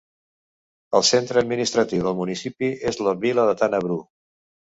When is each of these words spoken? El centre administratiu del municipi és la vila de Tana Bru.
El 0.99 1.03
centre 1.09 1.43
administratiu 1.43 2.01
del 2.07 2.15
municipi 2.21 2.71
és 2.93 2.99
la 3.09 3.13
vila 3.27 3.47
de 3.51 3.55
Tana 3.61 3.83
Bru. 3.85 3.99